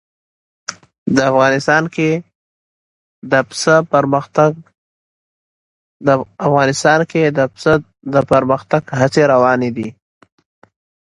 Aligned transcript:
افغانستان 1.31 1.83
کې 1.95 2.09
د 7.37 7.39
پسه 7.55 7.75
د 8.13 8.15
پرمختګ 8.33 8.83
هڅې 8.99 9.23
روانې 9.33 9.69
دي. 9.77 9.89